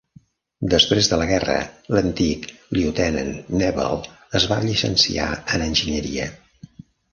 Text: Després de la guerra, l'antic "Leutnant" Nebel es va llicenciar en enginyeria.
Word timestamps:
Després 0.69 1.09
de 1.11 1.19
la 1.21 1.27
guerra, 1.31 1.57
l'antic 1.97 2.47
"Leutnant" 2.79 3.31
Nebel 3.63 4.01
es 4.41 4.49
va 4.55 4.61
llicenciar 4.67 5.31
en 5.37 5.69
enginyeria. 5.71 6.29